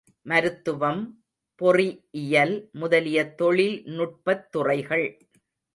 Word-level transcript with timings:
மருத்துவம், 0.25 1.01
பொறி 1.61 1.87
இயல் 2.11 2.69
முதலிய 2.73 3.35
தொழில்நுட்பத் 3.37 4.47
துறைகள். 4.51 5.07